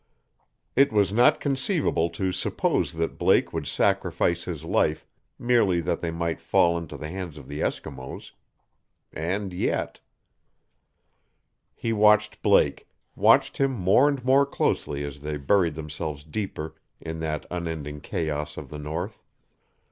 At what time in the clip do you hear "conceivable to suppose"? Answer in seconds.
1.39-2.93